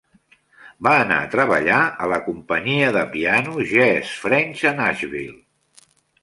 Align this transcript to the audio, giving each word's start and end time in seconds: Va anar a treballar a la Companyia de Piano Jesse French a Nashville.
Va 0.85 0.93
anar 1.01 1.17
a 1.25 1.27
treballar 1.35 1.81
a 2.05 2.07
la 2.13 2.19
Companyia 2.29 2.87
de 2.97 3.03
Piano 3.13 3.67
Jesse 3.75 4.17
French 4.23 4.65
a 4.71 4.73
Nashville. 4.81 5.39